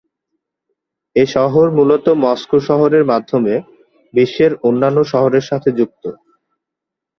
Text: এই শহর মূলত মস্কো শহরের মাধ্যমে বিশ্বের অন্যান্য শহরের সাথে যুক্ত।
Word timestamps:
এই 1.15 1.27
শহর 1.35 1.65
মূলত 1.77 2.05
মস্কো 2.23 2.57
শহরের 2.67 3.03
মাধ্যমে 3.05 3.53
বিশ্বের 4.13 4.51
অন্যান্য 4.67 4.99
শহরের 5.11 5.43
সাথে 5.49 5.69
যুক্ত। 5.79 6.03